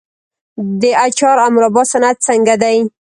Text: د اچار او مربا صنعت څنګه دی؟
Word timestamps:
د 0.81 0.83
اچار 1.05 1.37
او 1.43 1.49
مربا 1.55 1.83
صنعت 1.93 2.17
څنګه 2.27 2.53
دی؟ 2.61 2.77